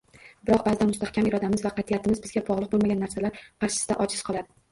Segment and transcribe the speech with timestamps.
[0.49, 4.53] Biroq baʼzida mustahkam irodamiz va qatʼiyatimiz bizga bogʻliq boʻlmagan narsalar qarshisida ojiz qoladi…